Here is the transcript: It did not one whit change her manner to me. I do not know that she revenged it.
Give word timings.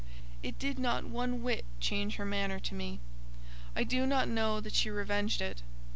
It 0.41 0.57
did 0.57 0.79
not 0.79 1.03
one 1.05 1.43
whit 1.43 1.63
change 1.79 2.15
her 2.15 2.25
manner 2.25 2.59
to 2.59 2.73
me. 2.73 2.99
I 3.75 3.83
do 3.83 4.07
not 4.07 4.27
know 4.27 4.59
that 4.59 4.73
she 4.73 4.89
revenged 4.89 5.43
it. 5.43 5.61